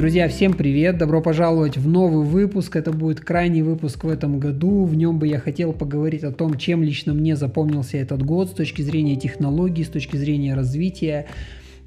[0.00, 0.96] Друзья, всем привет!
[0.96, 2.74] Добро пожаловать в новый выпуск.
[2.74, 4.86] Это будет крайний выпуск в этом году.
[4.86, 8.52] В нем бы я хотел поговорить о том, чем лично мне запомнился этот год с
[8.52, 11.26] точки зрения технологий, с точки зрения развития.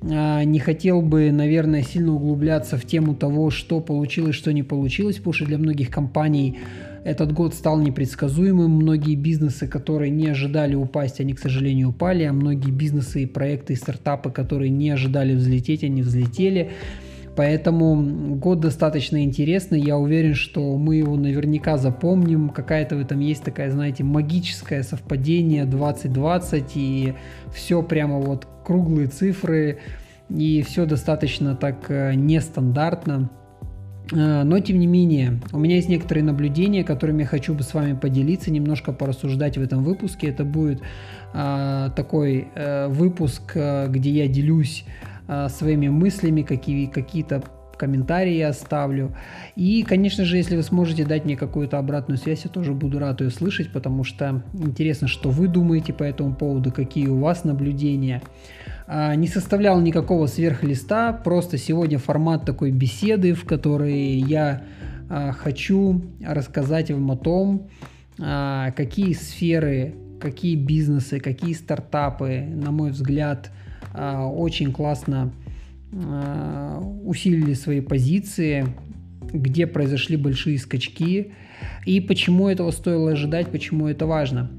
[0.03, 5.15] А, не хотел бы, наверное, сильно углубляться в тему того, что получилось, что не получилось,
[5.15, 6.59] потому что для многих компаний
[7.03, 8.69] этот год стал непредсказуемым.
[8.69, 13.73] Многие бизнесы, которые не ожидали упасть, они, к сожалению, упали, а многие бизнесы и проекты
[13.73, 16.69] и стартапы, которые не ожидали взлететь, они взлетели.
[17.35, 19.81] Поэтому год достаточно интересный.
[19.81, 22.49] Я уверен, что мы его наверняка запомним.
[22.49, 27.13] Какая-то в этом есть такая, знаете, магическое совпадение 2020 и
[27.53, 29.79] все прямо вот круглые цифры
[30.29, 33.29] и все достаточно так э, нестандартно.
[34.11, 37.73] Э, но, тем не менее, у меня есть некоторые наблюдения, которыми я хочу бы с
[37.73, 40.27] вами поделиться, немножко порассуждать в этом выпуске.
[40.27, 40.81] Это будет
[41.33, 44.85] э, такой э, выпуск, э, где я делюсь
[45.27, 47.43] э, своими мыслями, какие, какие-то
[47.77, 49.15] комментарии я оставлю.
[49.55, 53.21] И, конечно же, если вы сможете дать мне какую-то обратную связь, я тоже буду рад
[53.21, 58.21] ее слышать, потому что интересно, что вы думаете по этому поводу, какие у вас наблюдения.
[58.87, 64.63] А, не составлял никакого сверхлиста, просто сегодня формат такой беседы, в которой я
[65.09, 67.69] а, хочу рассказать вам о том,
[68.19, 73.51] а, какие сферы, какие бизнесы, какие стартапы, на мой взгляд,
[73.93, 75.31] очень классно
[77.03, 78.65] усилили свои позиции,
[79.31, 81.33] где произошли большие скачки
[81.85, 84.49] и почему этого стоило ожидать, почему это важно.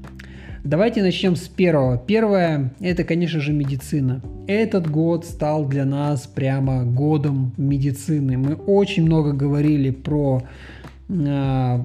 [0.63, 1.97] Давайте начнем с первого.
[1.97, 4.21] Первое– это, конечно же, медицина.
[4.47, 8.37] Этот год стал для нас прямо годом медицины.
[8.37, 10.41] Мы очень много говорили про
[11.07, 11.79] э,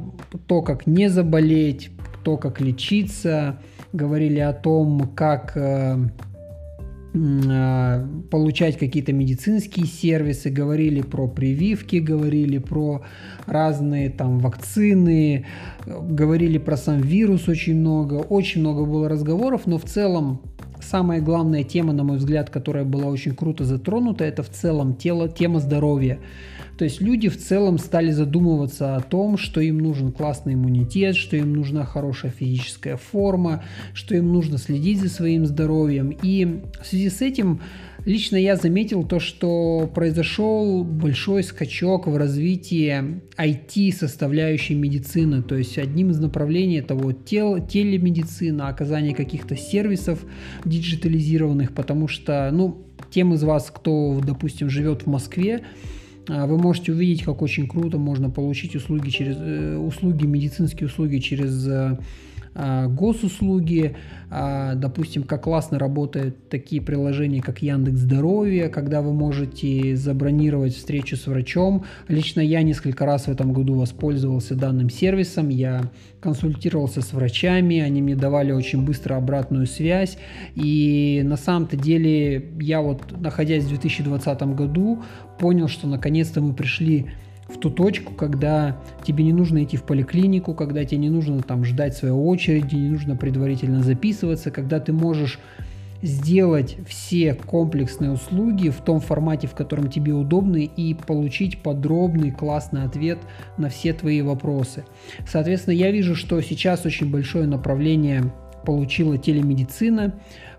[0.47, 1.91] то, как не заболеть,
[2.25, 3.59] то, как лечиться,
[3.93, 6.07] говорили о том, как э, а,
[7.13, 13.03] получать какие-то медицинские сервисы, говорили про прививки, говорили про
[13.47, 15.45] разные там вакцины,
[15.87, 20.41] говорили про сам вирус очень много, очень много было разговоров, но в целом
[20.81, 25.29] самая главная тема, на мой взгляд, которая была очень круто затронута, это в целом тело,
[25.29, 26.19] тема здоровья.
[26.81, 31.37] То есть люди в целом стали задумываться о том, что им нужен классный иммунитет, что
[31.37, 36.17] им нужна хорошая физическая форма, что им нужно следить за своим здоровьем.
[36.23, 37.61] И в связи с этим
[38.07, 45.43] лично я заметил то, что произошел большой скачок в развитии IT-составляющей медицины.
[45.43, 50.25] То есть одним из направлений это вот тел, телемедицина, оказание каких-то сервисов
[50.65, 55.61] диджитализированных, потому что, ну, тем из вас, кто, допустим, живет в Москве,
[56.29, 61.67] вы можете увидеть, как очень круто можно получить услуги через э, услуги, медицинские услуги через
[61.67, 61.99] э, а,
[62.55, 63.97] госуслуги,
[64.31, 71.17] а, допустим, как классно работают такие приложения, как Яндекс Здоровье, когда вы можете забронировать встречу
[71.17, 71.85] с врачом.
[72.09, 75.91] Лично я несколько раз в этом году воспользовался данным сервисом, я
[76.21, 80.19] консультировался с врачами, они мне давали очень быстро обратную связь,
[80.55, 85.03] и на самом-то деле я вот, находясь в 2020 году,
[85.39, 87.07] понял, что наконец-то мы пришли
[87.51, 91.65] в ту точку, когда тебе не нужно идти в поликлинику, когда тебе не нужно там
[91.65, 95.39] ждать своей очереди, не нужно предварительно записываться, когда ты можешь
[96.03, 102.85] сделать все комплексные услуги в том формате, в котором тебе удобно, и получить подробный классный
[102.85, 103.19] ответ
[103.59, 104.85] на все твои вопросы.
[105.27, 108.33] Соответственно, я вижу, что сейчас очень большое направление
[108.65, 110.15] получила телемедицина,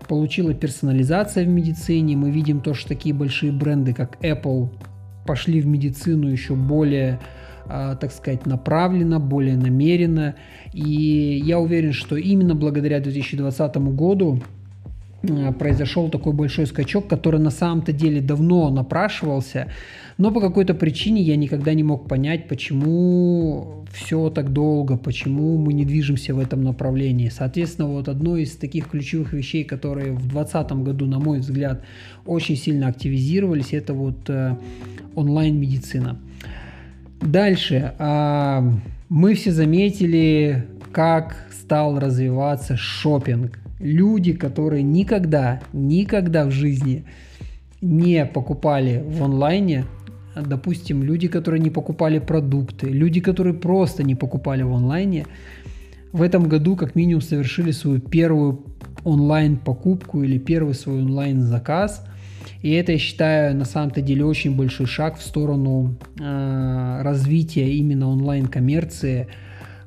[0.08, 2.16] получила персонализация в медицине.
[2.16, 4.70] Мы видим то, что такие большие бренды, как Apple,
[5.26, 7.20] пошли в медицину еще более
[7.66, 10.34] а, так сказать, направленно, более намеренно.
[10.72, 14.42] И я уверен, что именно благодаря 2020 году
[15.58, 19.68] произошел такой большой скачок, который на самом-то деле давно напрашивался,
[20.18, 25.72] но по какой-то причине я никогда не мог понять, почему все так долго, почему мы
[25.72, 27.28] не движемся в этом направлении.
[27.28, 31.82] Соответственно, вот одно из таких ключевых вещей, которые в 2020 году, на мой взгляд,
[32.26, 34.56] очень сильно активизировались, это вот э,
[35.14, 36.18] онлайн-медицина.
[37.20, 37.94] Дальше.
[37.98, 38.60] Э,
[39.08, 43.61] мы все заметили, как стал развиваться шопинг.
[43.82, 47.04] Люди, которые никогда, никогда в жизни
[47.80, 49.84] не покупали в онлайне,
[50.36, 55.26] допустим, люди, которые не покупали продукты, люди, которые просто не покупали в онлайне,
[56.12, 58.64] в этом году как минимум совершили свою первую
[59.02, 62.06] онлайн покупку или первый свой онлайн заказ.
[62.60, 68.08] И это, я считаю, на самом-то деле очень большой шаг в сторону э, развития именно
[68.08, 69.26] онлайн коммерции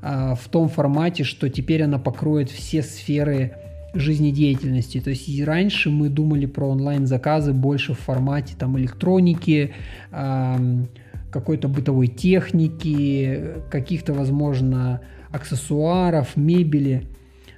[0.02, 3.54] э, в том формате, что теперь она покроет все сферы
[3.96, 5.00] жизнедеятельности.
[5.00, 9.74] То есть раньше мы думали про онлайн-заказы больше в формате там электроники,
[10.12, 15.02] какой-то бытовой техники, каких-то, возможно,
[15.32, 17.04] аксессуаров, мебели.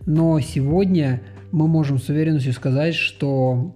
[0.06, 3.74] Но сегодня мы можем с уверенностью сказать, что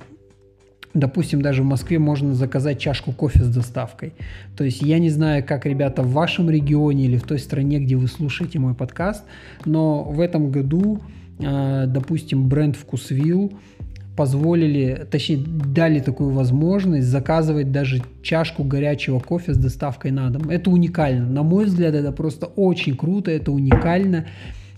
[0.94, 4.14] Допустим, даже в Москве можно заказать чашку кофе с доставкой.
[4.58, 7.96] То есть я не знаю, как ребята в вашем регионе или в той стране, где
[7.96, 9.24] вы слушаете мой подкаст,
[9.64, 11.00] но в этом году,
[11.42, 13.54] допустим, бренд Вкусвилл
[14.16, 20.50] позволили, точнее, дали такую возможность заказывать даже чашку горячего кофе с доставкой на дом.
[20.50, 21.26] Это уникально.
[21.28, 24.26] На мой взгляд, это просто очень круто, это уникально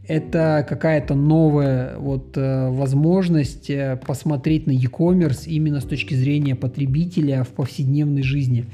[0.08, 7.44] это какая-то новая вот э, возможность э, посмотреть на e-commerce именно с точки зрения потребителя
[7.44, 8.66] в повседневной жизни.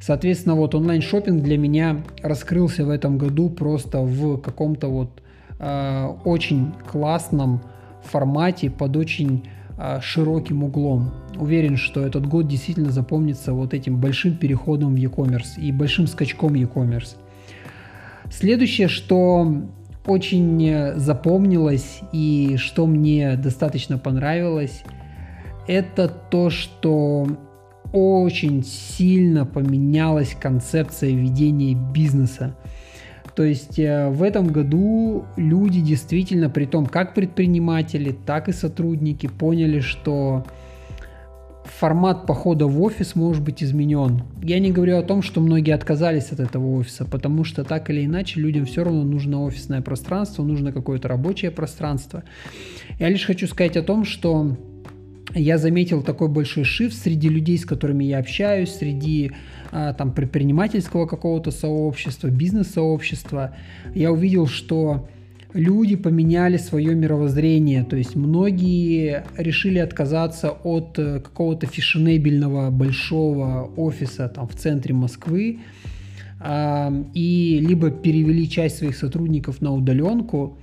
[0.00, 5.22] Соответственно, вот онлайн шопинг для меня раскрылся в этом году просто в каком-то вот
[5.58, 7.62] э, очень классном
[8.02, 9.48] формате под очень
[9.78, 11.12] э, широким углом.
[11.36, 16.54] Уверен, что этот год действительно запомнится вот этим большим переходом в e-commerce и большим скачком
[16.54, 17.16] e-commerce.
[18.30, 19.64] Следующее, что
[20.06, 24.82] очень запомнилось и что мне достаточно понравилось,
[25.66, 27.26] это то, что
[27.92, 32.56] очень сильно поменялась концепция ведения бизнеса.
[33.36, 39.26] То есть э, в этом году люди действительно, при том как предприниматели, так и сотрудники
[39.26, 40.46] поняли, что
[41.66, 44.22] формат похода в офис может быть изменен.
[44.42, 48.06] Я не говорю о том, что многие отказались от этого офиса, потому что так или
[48.06, 52.22] иначе людям все равно нужно офисное пространство, нужно какое-то рабочее пространство.
[52.98, 54.56] Я лишь хочу сказать о том, что
[55.36, 59.32] я заметил такой большой шифт среди людей, с которыми я общаюсь, среди
[59.70, 63.54] а, там предпринимательского какого-то сообщества, бизнес-сообщества.
[63.94, 65.08] Я увидел, что
[65.52, 74.28] люди поменяли свое мировоззрение, то есть многие решили отказаться от э, какого-то фешенебельного большого офиса
[74.28, 75.60] там в центре Москвы
[77.14, 80.58] и либо перевели часть своих сотрудников на удаленку,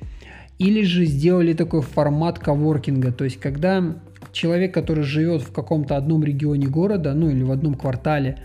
[0.60, 3.96] или же сделали такой формат коворкинга, то есть когда
[4.34, 8.40] человек, который живет в каком-то одном регионе города, ну или в одном квартале,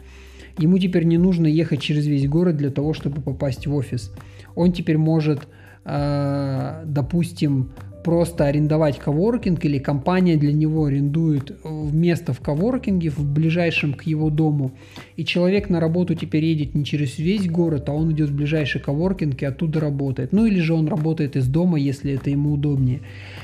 [0.59, 4.13] ему теперь не нужно ехать через весь город для того, чтобы попасть в офис.
[4.55, 5.49] Он теперь может
[5.91, 7.71] Э, допустим,
[8.09, 11.63] просто арендовать коворкинг или компания для него арендует
[11.93, 14.73] место в коворкинге в ближайшем к его дому,
[15.17, 18.81] и человек на работу теперь едет не через весь город, а он идет в ближайший
[18.81, 20.33] коворкинг и оттуда работает.
[20.33, 23.01] Ну или же он работает из дома, если это ему удобнее.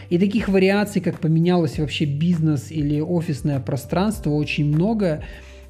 [0.09, 5.25] И таких вариаций, как поменялось вообще бизнес или офисное пространство, очень много.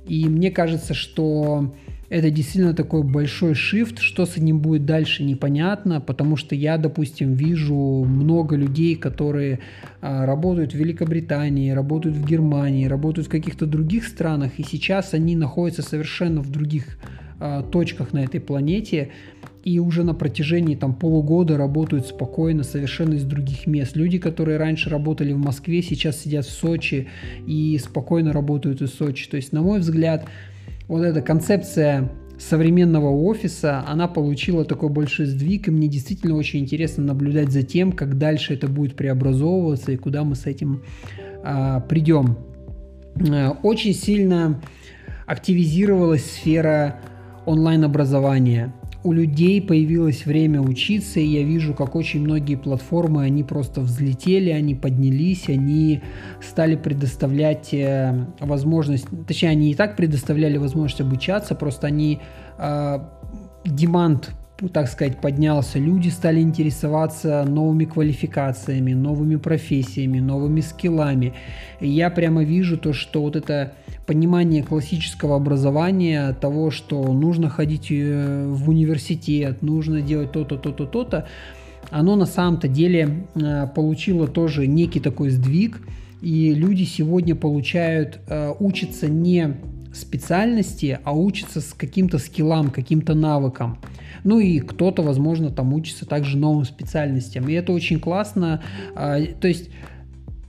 [0.06, 1.74] И мне кажется, что
[2.08, 7.34] это действительно такой большой shift, что с ним будет дальше непонятно, потому что я, допустим,
[7.34, 9.60] вижу много людей, которые
[10.00, 15.36] а, работают в Великобритании, работают в Германии, работают в каких-то других странах, и сейчас они
[15.36, 16.98] находятся совершенно в других
[17.40, 19.10] а, точках на этой планете,
[19.64, 23.96] и уже на протяжении там полугода работают спокойно, совершенно из других мест.
[23.96, 27.08] Люди, которые раньше работали в Москве, сейчас сидят в Сочи
[27.46, 29.26] и спокойно работают из Сочи.
[29.28, 30.26] То есть, на мой взгляд,
[30.88, 37.04] вот эта концепция современного офиса, она получила такой большой сдвиг, и мне действительно очень интересно
[37.04, 40.82] наблюдать за тем, как дальше это будет преобразовываться и куда мы с этим
[41.42, 42.36] а, придем.
[43.30, 44.60] А, очень сильно
[45.26, 47.00] активизировалась сфера
[47.46, 48.74] онлайн-образования
[49.04, 54.48] у людей появилось время учиться, и я вижу, как очень многие платформы, они просто взлетели,
[54.48, 56.02] они поднялись, они
[56.42, 62.20] стали предоставлять э, возможность, точнее, они и так предоставляли возможность обучаться, просто они
[62.58, 62.98] э,
[63.66, 64.30] демант
[64.72, 71.34] так сказать, поднялся, люди стали интересоваться новыми квалификациями, новыми профессиями, новыми скиллами.
[71.80, 73.72] И я прямо вижу то, что вот это
[74.06, 81.26] понимание классического образования, того, что нужно ходить э, в университет, нужно делать то-то, то-то, то-то,
[81.90, 85.80] оно на самом-то деле э, получило тоже некий такой сдвиг,
[86.22, 89.56] и люди сегодня получают, э, учатся не
[89.94, 93.78] специальности, а учатся с каким-то скиллам, каким-то навыкам.
[94.24, 97.48] Ну и кто-то, возможно, там учится также новым специальностям.
[97.48, 98.62] И это очень классно.
[98.94, 99.70] А, то есть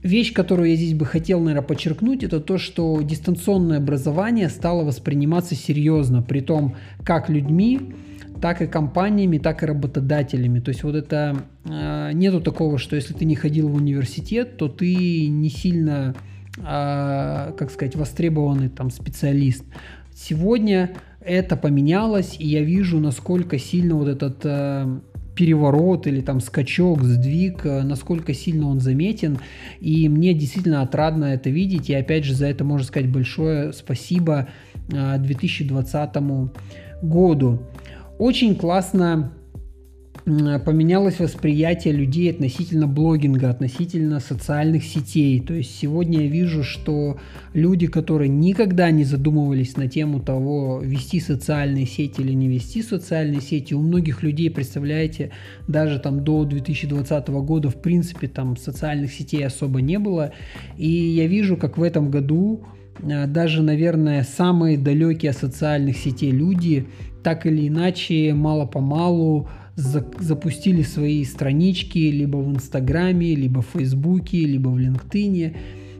[0.06, 5.56] Вещь, которую я здесь бы хотел, наверное, подчеркнуть, это то, что дистанционное образование стало восприниматься
[5.56, 7.92] серьезно, при том как людьми,
[8.40, 10.60] так и компаниями, так и работодателями.
[10.60, 14.68] То есть вот это э, нету такого, что если ты не ходил в университет, то
[14.68, 16.14] ты не сильно,
[16.56, 19.64] как сказать, востребованный там специалист.
[20.14, 20.92] Сегодня
[21.26, 24.98] это поменялось, и я вижу, насколько сильно вот этот э,
[25.34, 29.38] переворот или там скачок, сдвиг, э, насколько сильно он заметен.
[29.80, 31.90] И мне действительно отрадно это видеть.
[31.90, 34.48] И опять же за это можно сказать большое спасибо
[34.88, 36.48] 2020 э,
[37.02, 37.62] году.
[38.18, 39.32] Очень классно
[40.24, 45.40] поменялось восприятие людей относительно блогинга, относительно социальных сетей.
[45.40, 47.18] То есть сегодня я вижу, что
[47.54, 53.40] люди, которые никогда не задумывались на тему того, вести социальные сети или не вести социальные
[53.40, 55.30] сети, у многих людей, представляете,
[55.68, 60.32] даже там до 2020 года в принципе там социальных сетей особо не было.
[60.76, 62.64] И я вижу, как в этом году
[63.02, 66.86] а, даже, наверное, самые далекие от социальных сетей люди
[67.22, 74.78] так или иначе мало-помалу запустили свои странички либо в Инстаграме, либо в Фейсбуке, либо в
[74.78, 75.54] LinkedIn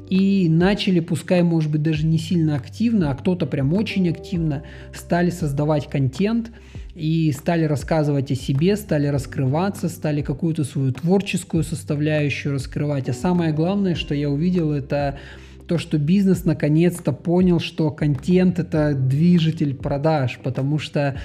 [0.09, 4.63] и начали, пускай, может быть, даже не сильно активно, а кто-то прям очень активно,
[4.95, 6.53] стали создавать контент
[6.95, 13.09] и стали рассказывать о себе, стали раскрываться, стали какую-то свою творческую составляющую раскрывать.
[13.09, 15.19] А самое главное, что я увидел, это
[15.67, 21.17] то, что бизнес наконец-то понял, что контент это движитель продаж, потому что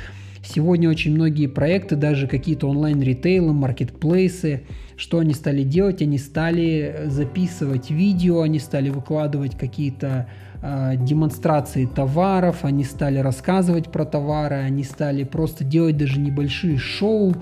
[0.43, 4.63] Сегодня очень многие проекты, даже какие-то онлайн-ритейлы, маркетплейсы,
[4.97, 6.01] что они стали делать?
[6.01, 10.27] Они стали записывать видео, они стали выкладывать какие-то
[10.61, 17.35] э, демонстрации товаров, они стали рассказывать про товары, они стали просто делать даже небольшие шоу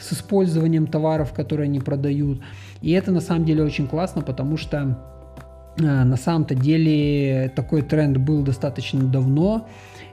[0.00, 2.40] с использованием товаров, которые они продают.
[2.80, 4.98] И это на самом деле очень классно, потому что
[5.78, 9.68] на самом-то деле такой тренд был достаточно давно.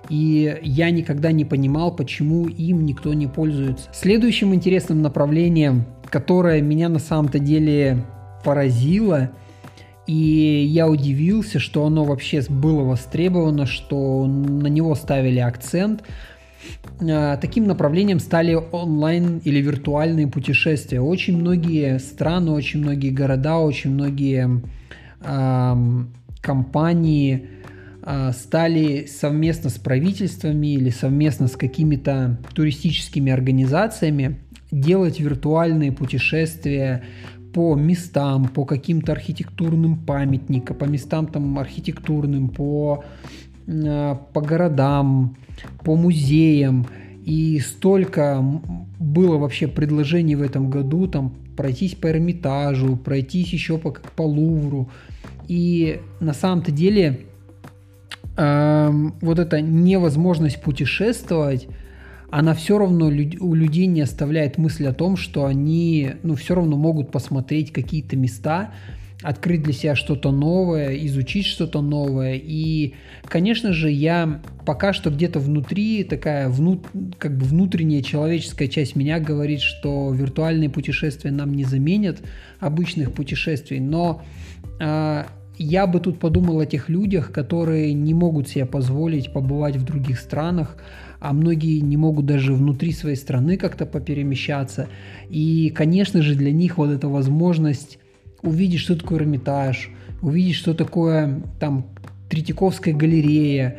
[0.10, 3.90] И я никогда не понимал, почему им никто не пользуется.
[3.92, 8.06] Следующим интересным направлением, которое меня на самом-то деле
[8.44, 9.32] поразило,
[10.06, 16.04] и я удивился, что оно вообще было востребовано, что на него ставили акцент.
[17.02, 21.02] А, таким направлением стали онлайн или виртуальные путешествия.
[21.02, 24.60] Очень многие страны, очень многие города, очень многие э,
[26.42, 27.48] компании
[28.08, 37.04] а, стали совместно с правительствами или совместно с какими-то туристическими организациями делать виртуальные путешествия
[37.52, 43.04] по местам, по каким-то архитектурным памятникам, по местам там архитектурным, по,
[43.68, 45.36] а, по городам,
[45.84, 46.86] по музеям.
[47.24, 48.40] И столько
[49.00, 54.90] было вообще предложений в этом году, там пройтись по Эрмитажу, пройтись еще по, по Лувру.
[55.48, 57.22] И на самом-то деле
[58.38, 61.68] вот эта невозможность путешествовать,
[62.30, 66.76] она все равно у людей не оставляет мысли о том, что они, ну, все равно
[66.76, 68.74] могут посмотреть какие-то места,
[69.22, 72.36] открыть для себя что-то новое, изучить что-то новое.
[72.36, 72.94] И,
[73.24, 76.82] конечно же, я пока что где-то внутри, такая вну,
[77.18, 82.22] как бы внутренняя человеческая часть меня говорит, что виртуальные путешествия нам не заменят
[82.60, 84.24] обычных путешествий, но
[84.82, 89.86] а, я бы тут подумал о тех людях, которые не могут себе позволить побывать в
[89.86, 90.78] других странах,
[91.20, 94.88] а многие не могут даже внутри своей страны как-то поперемещаться.
[95.30, 98.00] И, конечно же, для них вот эта возможность
[98.46, 99.90] увидеть, что такое Эрмитаж,
[100.22, 101.88] увидеть, что такое там
[102.30, 103.78] Третьяковская галерея,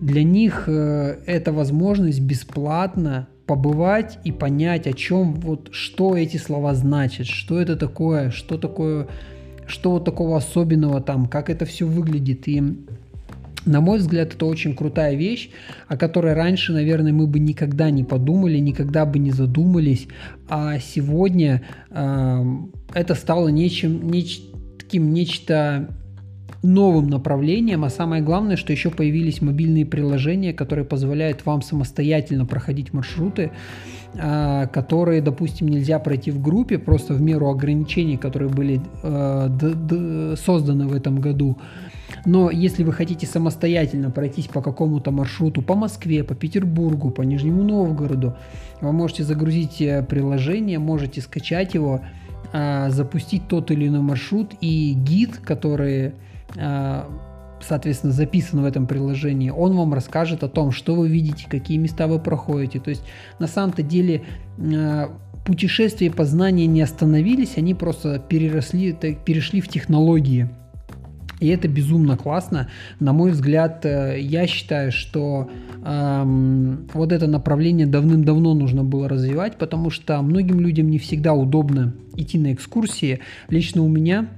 [0.00, 6.74] для них э, это возможность бесплатно побывать и понять, о чем вот что эти слова
[6.74, 9.08] значат, что это такое, что такое
[9.70, 12.48] что вот такого особенного там, как это все выглядит.
[12.48, 12.62] И
[13.66, 15.50] на мой взгляд, это очень крутая вещь,
[15.88, 20.08] о которой раньше, наверное, мы бы никогда не подумали, никогда бы не задумались,
[20.48, 22.44] а сегодня э,
[22.94, 24.40] это стало нечем, неч,
[24.78, 25.88] таким нечто
[26.62, 32.92] новым направлением, а самое главное, что еще появились мобильные приложения, которые позволяют вам самостоятельно проходить
[32.92, 33.50] маршруты,
[34.18, 40.86] а, которые, допустим, нельзя пройти в группе просто в меру ограничений, которые были э, созданы
[40.86, 41.58] в этом году.
[42.26, 47.62] Но если вы хотите самостоятельно пройтись по какому-то маршруту по Москве, по Петербургу, по Нижнему
[47.62, 48.36] Новгороду,
[48.80, 52.00] вы можете загрузить э, приложение, можете скачать его,
[52.52, 56.12] а, запустить тот или иной маршрут и гид, который
[57.62, 62.06] соответственно, записан в этом приложении, он вам расскажет о том, что вы видите, какие места
[62.06, 62.80] вы проходите.
[62.80, 63.02] То есть,
[63.38, 64.22] на самом-то деле,
[64.58, 65.10] а,
[65.44, 70.48] путешествия и познания не остановились, они просто переросли, перешли в технологии.
[71.40, 72.68] И это безумно классно.
[72.98, 75.48] На мой взгляд, э, я считаю, что
[75.82, 81.94] эм, вот это направление давным-давно нужно было развивать, потому что многим людям не всегда удобно
[82.14, 83.20] идти на экскурсии.
[83.48, 84.28] Лично у меня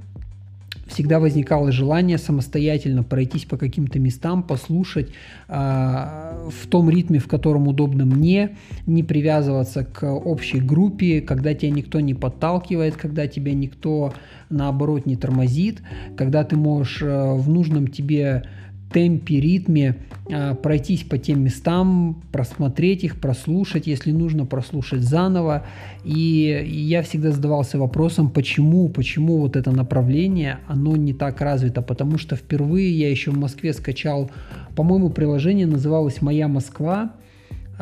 [0.93, 5.11] всегда возникало желание самостоятельно пройтись по каким-то местам, послушать
[5.49, 8.57] э, в том ритме, в котором удобно мне,
[8.87, 14.13] не привязываться к общей группе, когда тебя никто не подталкивает, когда тебя никто
[14.51, 15.83] наоборот не тормозит,
[16.17, 18.45] когда ты можешь э, в нужном тебе
[18.93, 19.97] темпе, ритме
[20.31, 25.67] а, пройтись по тем местам, просмотреть их, прослушать, если нужно, прослушать заново.
[26.05, 31.83] И я всегда задавался вопросом, почему, почему вот это направление, оно не так развито.
[31.83, 34.31] Потому что впервые я еще в Москве скачал,
[34.77, 37.13] по-моему, приложение называлось «Моя Москва»,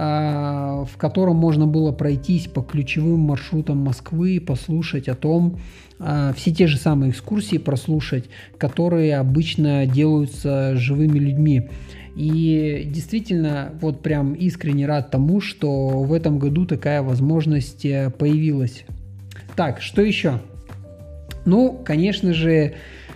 [0.01, 5.59] в котором можно было пройтись по ключевым маршрутам Москвы, послушать о том,
[5.99, 8.25] а, все те же самые экскурсии прослушать,
[8.57, 11.69] которые обычно делаются живыми людьми.
[12.17, 18.85] И действительно, вот прям искренне рад тому, что в этом году такая возможность э, появилась.
[19.55, 20.41] Так, что еще?
[21.45, 22.75] Ну, конечно же,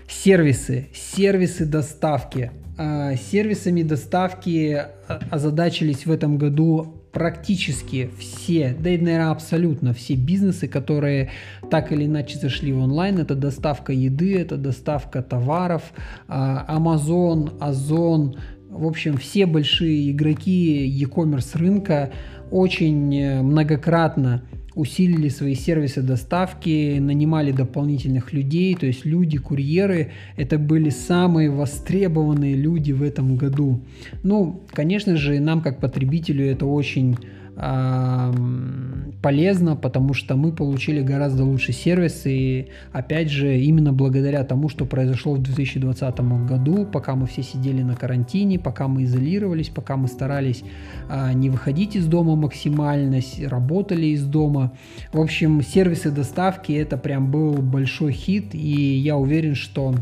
[0.09, 2.50] сервисы, сервисы доставки.
[2.76, 4.87] А, сервисами доставки
[5.31, 11.31] озадачились в этом году практически все, да и, наверное, абсолютно все бизнесы, которые
[11.71, 13.19] так или иначе зашли в онлайн.
[13.19, 15.83] Это доставка еды, это доставка товаров,
[16.26, 18.37] а, Amazon, Озон,
[18.69, 22.11] в общем, все большие игроки e-commerce рынка
[22.50, 24.43] очень э, многократно
[24.75, 32.57] усилили свои сервисы доставки, нанимали дополнительных людей, то есть люди, курьеры, это были самые востребованные
[32.57, 33.81] люди в этом году.
[34.23, 37.16] Ну, конечно же, нам как потребителю это очень
[37.57, 44.87] полезно, потому что мы получили гораздо лучший сервис и опять же именно благодаря тому, что
[44.87, 50.09] произошло в 2020 году, пока мы все сидели на карантине, пока мы изолировались, пока мы
[50.09, 50.65] старались
[51.09, 54.73] а, не выходить из дома максимально, работали из дома.
[55.13, 59.95] В общем, сервисы доставки это прям был большой хит и я уверен, что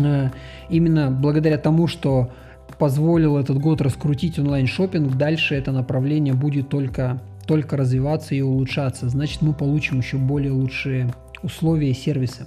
[0.00, 0.30] а,
[0.68, 2.30] именно благодаря тому, что
[2.80, 9.10] позволил этот год раскрутить онлайн-шоппинг, дальше это направление будет только, только развиваться и улучшаться.
[9.10, 12.46] Значит, мы получим еще более лучшие условия и сервисы.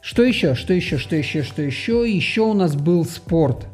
[0.00, 0.54] Что еще?
[0.54, 0.96] Что еще?
[0.96, 1.42] Что еще?
[1.42, 2.08] Что еще?
[2.08, 3.66] Еще у нас был спорт.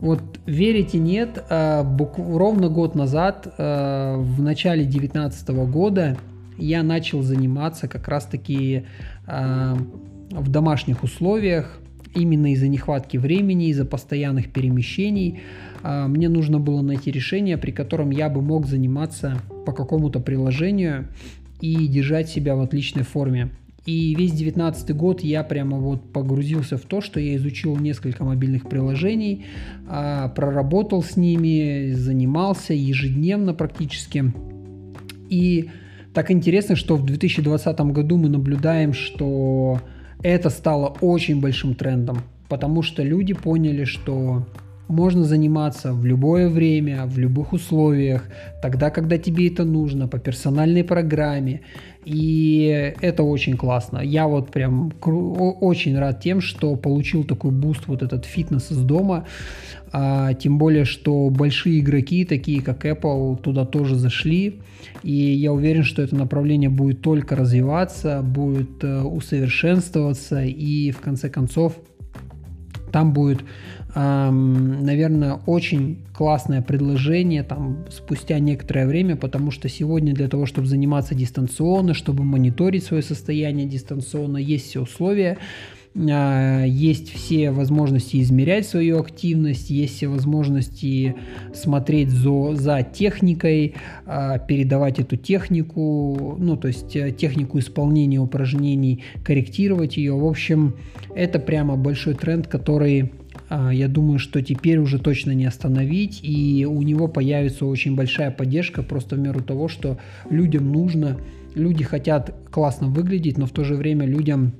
[0.00, 6.18] Вот верите, нет, а, ровно год назад, а, в начале 2019 года,
[6.58, 8.84] я начал заниматься как раз-таки
[9.26, 9.76] а,
[10.30, 11.78] в домашних условиях
[12.16, 15.40] именно из-за нехватки времени, из-за постоянных перемещений.
[15.82, 21.08] А, мне нужно было найти решение, при котором я бы мог заниматься по какому-то приложению
[21.60, 23.50] и держать себя в отличной форме.
[23.84, 28.68] И весь 19 год я прямо вот погрузился в то, что я изучил несколько мобильных
[28.68, 29.44] приложений,
[29.88, 34.32] а, проработал с ними, занимался ежедневно практически.
[35.28, 35.70] И
[36.12, 39.80] так интересно, что в 2020 году мы наблюдаем, что
[40.22, 44.46] это стало очень большим трендом, потому что люди поняли, что
[44.88, 48.24] можно заниматься в любое время, в любых условиях,
[48.62, 51.62] тогда, когда тебе это нужно, по персональной программе.
[52.04, 53.98] И это очень классно.
[53.98, 59.26] Я вот прям очень рад тем, что получил такой буст, вот этот фитнес из дома.
[59.92, 64.60] А, тем более, что большие игроки, такие как Apple, туда тоже зашли.
[65.02, 70.44] И я уверен, что это направление будет только развиваться, будет э, усовершенствоваться.
[70.44, 71.74] И в конце концов
[72.92, 73.40] там будет
[73.98, 81.14] наверное, очень классное предложение там спустя некоторое время, потому что сегодня для того, чтобы заниматься
[81.14, 85.38] дистанционно, чтобы мониторить свое состояние дистанционно, есть все условия,
[85.98, 91.16] а, есть все возможности измерять свою активность, есть все возможности
[91.54, 99.04] смотреть за, за техникой, а, передавать эту технику, ну, то есть э, технику исполнения упражнений,
[99.24, 100.14] корректировать ее.
[100.14, 100.74] В общем,
[101.14, 103.10] это прямо большой тренд, который
[103.50, 108.82] я думаю, что теперь уже точно не остановить, и у него появится очень большая поддержка
[108.82, 109.98] просто в меру того, что
[110.30, 111.18] людям нужно,
[111.54, 114.52] люди хотят классно выглядеть, но в то же время людям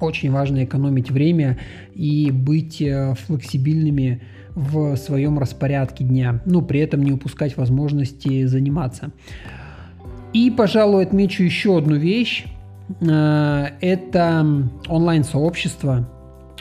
[0.00, 1.58] очень важно экономить время
[1.94, 4.22] и быть э, флексибильными
[4.54, 9.12] в своем распорядке дня, но при этом не упускать возможности заниматься.
[10.32, 12.44] И, пожалуй, отмечу еще одну вещь.
[13.00, 16.08] Э, это онлайн-сообщество,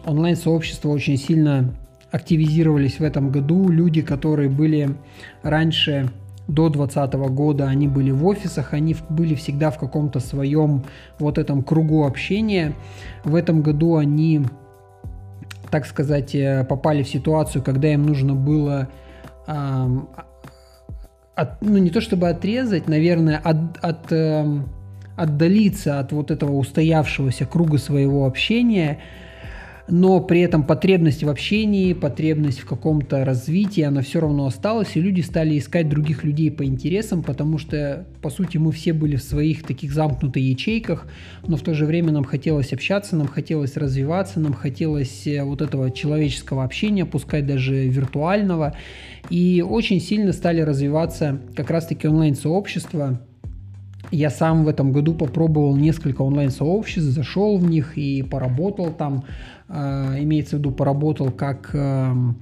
[0.05, 1.73] онлайн-сообщества очень сильно
[2.11, 3.69] активизировались в этом году.
[3.69, 4.95] Люди, которые были
[5.43, 6.09] раньше
[6.47, 10.83] до 2020 года, они были в офисах, они были всегда в каком-то своем
[11.19, 12.73] вот этом кругу общения.
[13.23, 14.41] В этом году они,
[15.71, 18.89] так сказать, э, попали в ситуацию, когда им нужно было
[19.47, 19.87] э,
[21.35, 24.45] от, ну не то чтобы отрезать, наверное, от, от, э,
[25.17, 28.99] отдалиться от вот этого устоявшегося круга своего общения–
[29.87, 35.01] но при этом потребность в общении, потребность в каком-то развитии, она все равно осталась, и
[35.01, 39.23] люди стали искать других людей по интересам, потому что, по сути, мы все были в
[39.23, 41.07] своих таких замкнутых ячейках,
[41.47, 45.61] но в то же время нам хотелось общаться, нам хотелось развиваться, нам хотелось э, вот
[45.61, 48.75] этого человеческого общения, пускай даже виртуального,
[49.29, 53.21] и очень сильно стали развиваться как раз-таки онлайн-сообщества,
[54.11, 59.23] я сам в этом году попробовал несколько онлайн-сообществ, зашел в них и поработал там.
[59.67, 62.37] Э, имеется в виду, поработал как эм,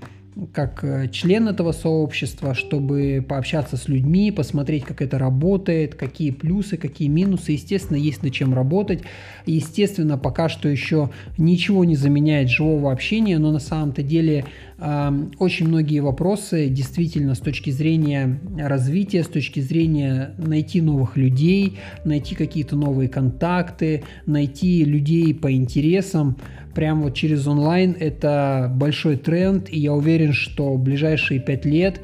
[0.51, 6.77] как э, член этого сообщества, чтобы пообщаться с людьми, посмотреть, как это работает, какие плюсы,
[6.77, 7.51] какие минусы.
[7.51, 9.01] Естественно, есть над чем работать.
[9.45, 14.45] Естественно, пока что еще ничего не заменяет живого общения, но на самом-то деле
[14.77, 21.77] э, очень многие вопросы действительно с точки зрения развития, с точки зрения найти новых людей,
[22.05, 26.37] найти какие-то новые контакты, найти людей по интересам,
[26.73, 32.01] прям вот через онлайн это большой тренд, и я уверен, что в ближайшие пять лет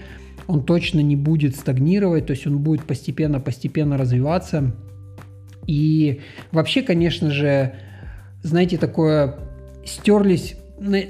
[0.47, 4.75] он точно не будет стагнировать, то есть он будет постепенно-постепенно развиваться.
[5.67, 7.73] И вообще, конечно же,
[8.41, 9.35] знаете, такое
[9.85, 10.55] стерлись,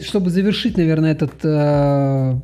[0.02, 2.42] чтобы завершить, наверное, этот э,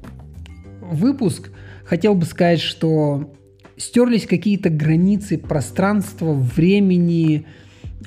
[0.82, 1.51] выпуск,
[1.84, 3.34] хотел бы сказать, что
[3.78, 7.45] стерлись какие-то границы пространства, времени,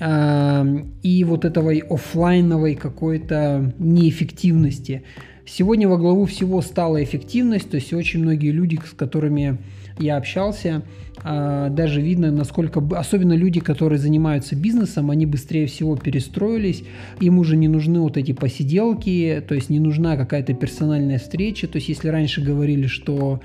[0.01, 5.03] и вот этой офлайновой какой-то неэффективности.
[5.45, 9.59] Сегодня во главу всего стала эффективность, то есть очень многие люди, с которыми
[9.99, 10.83] я общался,
[11.25, 16.85] а, даже видно, насколько, особенно люди, которые занимаются бизнесом, они быстрее всего перестроились,
[17.21, 21.77] им уже не нужны вот эти посиделки, то есть не нужна какая-то персональная встреча, то
[21.77, 23.41] есть если раньше говорили, что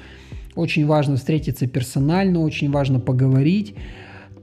[0.55, 3.73] очень важно встретиться персонально, очень важно поговорить,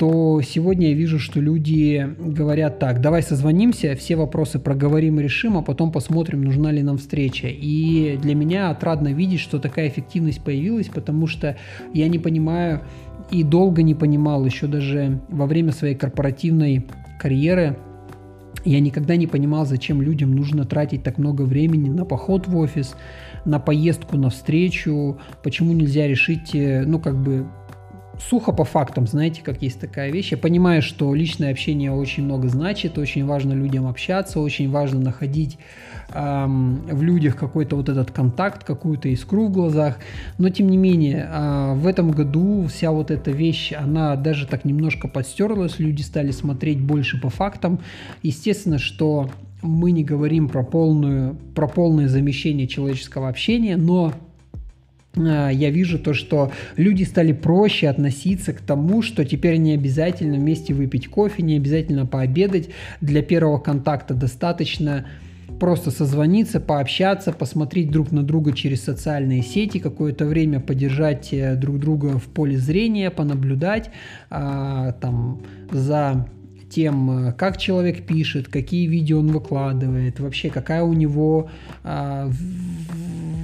[0.00, 5.58] то сегодня я вижу, что люди говорят так, давай созвонимся, все вопросы проговорим и решим,
[5.58, 7.48] а потом посмотрим, нужна ли нам встреча.
[7.48, 11.58] И для меня отрадно видеть, что такая эффективность появилась, потому что
[11.92, 12.80] я не понимаю
[13.30, 16.86] и долго не понимал, еще даже во время своей корпоративной
[17.20, 17.76] карьеры,
[18.64, 22.94] я никогда не понимал, зачем людям нужно тратить так много времени на поход в офис,
[23.44, 27.46] на поездку на встречу, почему нельзя решить, э, ну, как бы
[28.20, 30.32] сухо по фактам, знаете, как есть такая вещь.
[30.32, 35.58] Я понимаю, что личное общение очень много значит, очень важно людям общаться, очень важно находить
[36.12, 39.98] эм, в людях какой-то вот этот контакт, какую-то искру в глазах.
[40.38, 44.64] Но тем не менее, э, в этом году вся вот эта вещь, она даже так
[44.64, 47.80] немножко подстерлась, люди стали смотреть больше по фактам.
[48.22, 49.30] Естественно, что
[49.62, 54.14] мы не говорим про, полную, про полное замещение человеческого общения, но
[55.16, 60.72] я вижу то, что люди стали проще относиться к тому, что теперь не обязательно вместе
[60.72, 62.68] выпить кофе, не обязательно пообедать.
[63.00, 65.06] Для первого контакта достаточно
[65.60, 71.78] просто созвониться, пообщаться, посмотреть друг на друга через социальные сети, какое-то время подержать э, друг
[71.78, 73.90] друга в поле зрения, понаблюдать
[74.30, 76.26] а, там за
[76.70, 81.50] тем, э, как человек пишет, какие видео он выкладывает, вообще какая у него
[81.84, 82.30] а,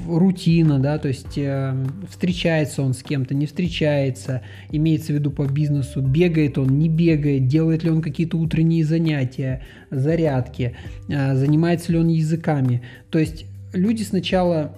[0.06, 1.74] рутина, да, то есть э,
[2.08, 7.46] встречается он с кем-то, не встречается, имеется в виду по бизнесу, бегает он, не бегает,
[7.46, 10.76] делает ли он какие-то утренние занятия, зарядки,
[11.08, 12.82] э, занимается ли он языками.
[13.10, 14.74] То есть люди сначала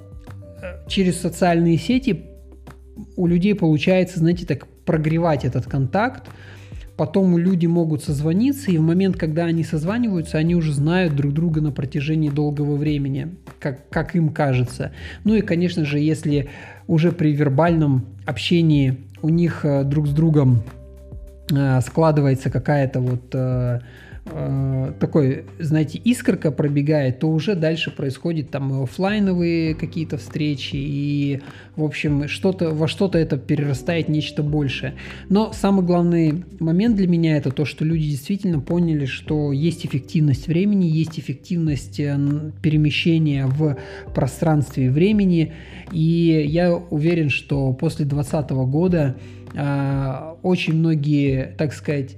[0.62, 2.24] э, через социальные сети
[3.16, 6.28] у людей получается, знаете, так прогревать этот контакт,
[6.98, 11.60] Потом люди могут созвониться, и в момент, когда они созваниваются, они уже знают друг друга
[11.60, 14.90] на протяжении долгого времени, как, как им кажется.
[15.22, 16.48] Ну и, конечно же, если
[16.88, 20.64] уже при вербальном общении у них э, друг с другом
[21.52, 23.32] э, складывается какая-то вот
[24.30, 31.40] э, такой, знаете, искорка пробегает, то уже дальше происходит там офлайновые какие-то встречи, и,
[31.76, 34.94] в общем, что-то, во что-то это перерастает нечто большее.
[35.28, 40.46] Но самый главный момент для меня это то, что люди действительно поняли, что есть эффективность
[40.48, 42.18] времени, есть эффективность э,
[42.62, 43.76] перемещения в
[44.14, 45.52] пространстве и времени,
[45.92, 49.16] и я уверен, что после 2020 года
[49.54, 52.16] э, очень многие, так сказать,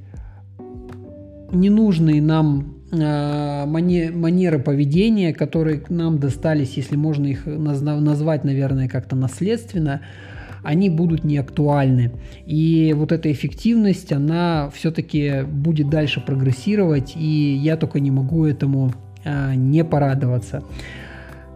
[1.53, 10.01] ненужные нам э, манеры поведения, которые нам достались, если можно их назвать, наверное, как-то наследственно,
[10.63, 12.13] они будут не актуальны.
[12.47, 18.93] И вот эта эффективность, она все-таки будет дальше прогрессировать, и я только не могу этому
[19.25, 20.63] э, не порадоваться.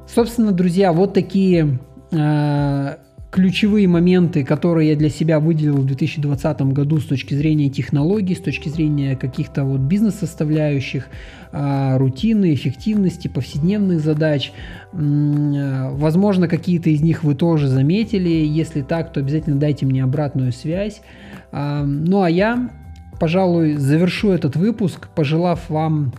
[0.07, 1.79] Собственно, друзья, вот такие
[2.13, 2.97] э,
[3.35, 8.41] ключевые моменты, которые я для себя выделил в 2020 году с точки зрения технологий, с
[8.41, 11.09] точки зрения каких-то вот бизнес-составляющих,
[11.51, 14.53] а, рутины, эффективности, повседневных задач.
[14.93, 18.29] Возможно, какие-то из них вы тоже заметили.
[18.29, 21.01] Если так, то обязательно дайте мне обратную связь.
[21.51, 22.71] А, ну а я,
[23.19, 26.13] пожалуй, завершу этот выпуск, пожелав вам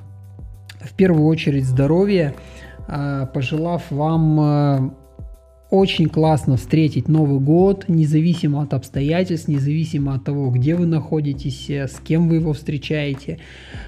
[0.81, 2.35] в первую очередь здоровья,
[2.89, 4.97] а, пожелав вам
[5.69, 11.87] очень классно встретить Новый год, независимо от обстоятельств, независимо от того, где вы находитесь, э,
[11.87, 13.39] с кем вы его встречаете.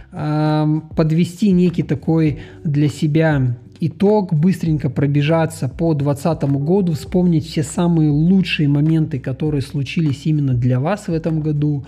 [0.09, 8.67] Подвести некий такой для себя итог, быстренько пробежаться по 2020 году, вспомнить все самые лучшие
[8.67, 11.85] моменты, которые случились именно для вас в этом году,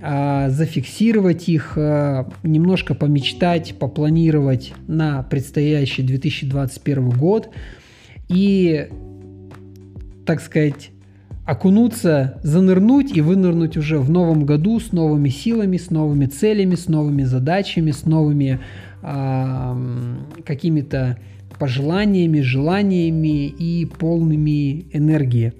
[0.00, 7.50] а, зафиксировать их, а, немножко помечтать, попланировать на предстоящий 2021 год
[8.28, 8.88] и
[10.24, 10.90] так сказать,
[11.44, 16.88] окунуться, занырнуть и вынырнуть уже в новом году с новыми силами, с новыми целями, с
[16.88, 18.60] новыми задачами, с новыми
[19.02, 21.18] э, какими-то
[21.58, 25.52] пожеланиями, желаниями и полными энергии.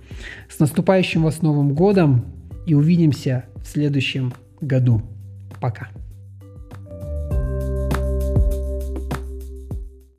[0.49, 2.25] С наступающим вас Новым годом
[2.67, 5.03] и увидимся в следующем году.
[5.61, 5.89] Пока.